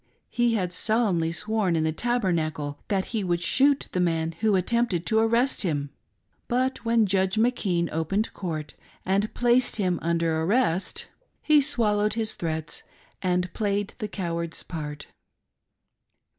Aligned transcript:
He 0.31 0.55
had 0.55 0.73
solemnly 0.73 1.31
sworn 1.31 1.75
in 1.75 1.83
the 1.83 1.91
Tabernacle 1.91 2.79
that 2.87 3.05
he 3.13 3.23
would 3.23 3.39
shoot 3.43 3.87
the 3.91 3.99
man 3.99 4.31
who 4.39 4.55
attempted 4.55 5.05
to 5.05 5.19
arrest 5.19 5.61
him; 5.61 5.91
but 6.47 6.83
when 6.83 7.05
Judge 7.05 7.35
McKean 7.35 7.87
opened 7.91 8.33
court 8.33 8.73
and 9.05 9.31
placed 9.35 9.75
him 9.75 9.99
under 10.01 10.41
arrest 10.41 11.05
he 11.43 11.61
swallowed 11.61 12.13
his 12.13 12.33
threats 12.33 12.81
and 13.21 13.53
played 13.53 13.93
the 13.99 14.07
coward's 14.07 14.63
part. 14.63 15.05